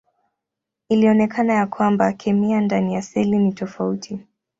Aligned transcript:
Ilionekana 0.89 1.53
ya 1.53 1.67
kwamba 1.67 2.13
kemia 2.13 2.61
ndani 2.61 2.93
ya 2.93 3.01
seli 3.01 3.37
ni 3.37 3.53
tofauti. 3.53 4.19